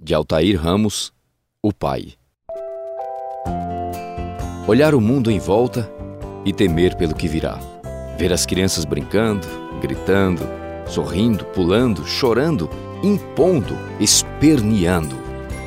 de 0.00 0.14
Altair 0.14 0.56
Ramos, 0.60 1.12
o 1.60 1.72
pai. 1.72 2.12
Olhar 4.68 4.94
o 4.94 5.00
mundo 5.00 5.28
em 5.28 5.40
volta 5.40 5.90
e 6.44 6.52
temer 6.52 6.94
pelo 6.94 7.14
que 7.14 7.26
virá. 7.26 7.58
Ver 8.16 8.32
as 8.32 8.46
crianças 8.46 8.84
brincando, 8.84 9.46
gritando, 9.80 10.42
sorrindo, 10.86 11.44
pulando, 11.46 12.06
chorando, 12.06 12.70
impondo, 13.02 13.76
esperneando. 13.98 15.16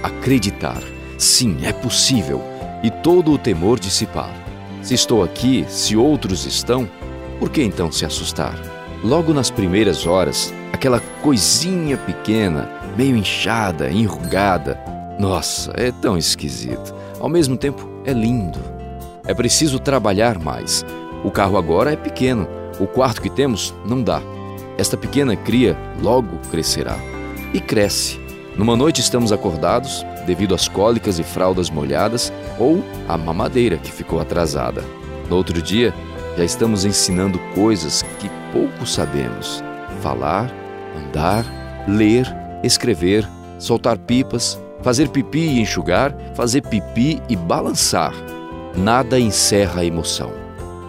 Acreditar, 0.01 0.81
sim, 1.17 1.57
é 1.65 1.73
possível, 1.73 2.41
e 2.81 2.89
todo 2.89 3.33
o 3.33 3.37
temor 3.37 3.79
dissipar. 3.79 4.33
Se 4.81 4.93
estou 4.93 5.23
aqui, 5.23 5.65
se 5.67 5.97
outros 5.97 6.45
estão, 6.45 6.89
por 7.37 7.49
que 7.49 7.61
então 7.61 7.91
se 7.91 8.05
assustar? 8.05 8.57
Logo 9.03 9.33
nas 9.33 9.51
primeiras 9.51 10.07
horas, 10.07 10.53
aquela 10.71 11.01
coisinha 11.21 11.97
pequena, 11.97 12.80
meio 12.97 13.15
inchada, 13.15 13.91
enrugada. 13.91 14.79
Nossa, 15.19 15.71
é 15.75 15.91
tão 15.91 16.17
esquisito. 16.17 16.93
Ao 17.19 17.29
mesmo 17.29 17.55
tempo, 17.57 17.87
é 18.05 18.13
lindo. 18.13 18.59
É 19.25 19.33
preciso 19.33 19.79
trabalhar 19.79 20.39
mais. 20.39 20.85
O 21.23 21.29
carro 21.29 21.57
agora 21.57 21.93
é 21.93 21.95
pequeno. 21.95 22.47
O 22.79 22.87
quarto 22.87 23.21
que 23.21 23.29
temos 23.29 23.73
não 23.85 24.01
dá. 24.01 24.21
Esta 24.77 24.97
pequena 24.97 25.35
cria 25.35 25.77
logo 26.01 26.37
crescerá. 26.49 26.97
E 27.53 27.59
cresce. 27.59 28.19
Numa 28.57 28.75
noite 28.75 28.99
estamos 29.01 29.31
acordados 29.31 30.05
devido 30.25 30.55
às 30.55 30.67
cólicas 30.67 31.19
e 31.19 31.23
fraldas 31.23 31.69
molhadas 31.69 32.31
ou 32.59 32.83
à 33.07 33.17
mamadeira 33.17 33.77
que 33.77 33.91
ficou 33.91 34.19
atrasada. 34.19 34.83
No 35.29 35.35
outro 35.37 35.61
dia, 35.61 35.93
já 36.37 36.43
estamos 36.43 36.85
ensinando 36.85 37.39
coisas 37.53 38.01
que 38.19 38.29
pouco 38.51 38.85
sabemos: 38.85 39.63
falar, 40.01 40.51
andar, 40.97 41.45
ler, 41.87 42.25
escrever, 42.63 43.27
soltar 43.57 43.97
pipas, 43.97 44.59
fazer 44.81 45.09
pipi 45.09 45.39
e 45.39 45.61
enxugar, 45.61 46.15
fazer 46.35 46.61
pipi 46.61 47.21
e 47.29 47.35
balançar. 47.35 48.13
Nada 48.75 49.19
encerra 49.19 49.81
a 49.81 49.85
emoção. 49.85 50.31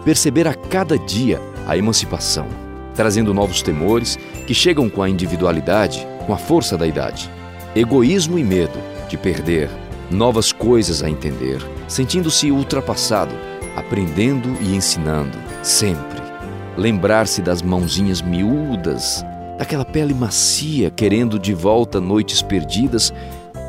Perceber 0.03 0.47
a 0.47 0.53
cada 0.53 0.97
dia 0.97 1.39
a 1.67 1.77
emancipação, 1.77 2.47
trazendo 2.95 3.33
novos 3.33 3.61
temores 3.61 4.17
que 4.45 4.53
chegam 4.53 4.89
com 4.89 5.01
a 5.01 5.09
individualidade, 5.09 6.05
com 6.25 6.33
a 6.33 6.37
força 6.37 6.77
da 6.77 6.85
idade. 6.85 7.29
Egoísmo 7.75 8.37
e 8.37 8.43
medo 8.43 8.77
de 9.07 9.17
perder, 9.17 9.69
novas 10.11 10.51
coisas 10.51 11.01
a 11.03 11.09
entender, 11.09 11.61
sentindo-se 11.87 12.51
ultrapassado, 12.51 13.33
aprendendo 13.75 14.49
e 14.61 14.75
ensinando, 14.75 15.37
sempre. 15.61 16.21
Lembrar-se 16.77 17.41
das 17.41 17.61
mãozinhas 17.61 18.21
miúdas, 18.21 19.23
daquela 19.63 19.85
pele 19.85 20.13
macia 20.13 20.91
querendo 20.91 21.39
de 21.39 21.53
volta 21.53 22.01
noites 22.01 22.41
perdidas, 22.41 23.13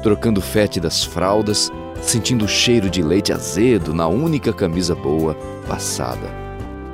trocando 0.02 0.40
fétidas 0.40 1.04
fraldas, 1.04 1.70
sentindo 2.02 2.46
o 2.46 2.48
cheiro 2.48 2.90
de 2.90 3.00
leite 3.00 3.32
azedo 3.32 3.94
na 3.94 4.08
única 4.08 4.52
camisa 4.52 4.92
boa 4.92 5.34
passada. 5.68 6.28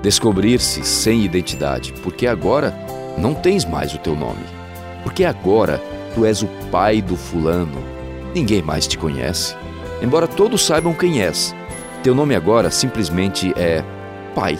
Descobrir-se 0.02 0.84
sem 0.84 1.24
identidade, 1.24 1.94
porque 2.02 2.26
agora 2.26 2.74
não 3.16 3.32
tens 3.32 3.64
mais 3.64 3.94
o 3.94 3.98
teu 3.98 4.14
nome. 4.14 4.44
Porque 5.02 5.24
agora 5.24 5.82
tu 6.14 6.26
és 6.26 6.42
o 6.42 6.48
pai 6.70 7.00
do 7.00 7.16
fulano. 7.16 7.82
Ninguém 8.34 8.60
mais 8.60 8.86
te 8.86 8.98
conhece. 8.98 9.56
Embora 10.02 10.28
todos 10.28 10.66
saibam 10.66 10.92
quem 10.92 11.22
és, 11.22 11.54
teu 12.02 12.14
nome 12.14 12.34
agora 12.34 12.70
simplesmente 12.70 13.50
é 13.56 13.82
Pai. 14.34 14.58